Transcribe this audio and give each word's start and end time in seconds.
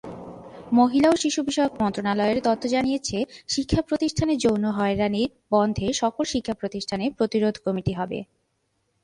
মহিলা 0.71 1.07
ও 1.09 1.15
শিশু 1.15 1.39
বিষয়ক 1.43 1.73
মন্ত্রণালয়ের 1.81 2.39
তথ্য 2.43 2.63
জানিয়েছে 2.67 3.17
শিক্ষা 3.47 3.81
প্রতিষ্ঠানে 3.81 4.33
যৌন 4.35 4.63
হয়রানি 4.77 5.23
বন্ধে 5.51 5.87
সকল 5.93 6.23
শিক্ষা 6.23 6.53
প্রতিষ্ঠানে 6.53 7.05
প্রতিরোধ 7.17 7.55
কমিটি 7.65 7.93
হবে। 7.93 8.19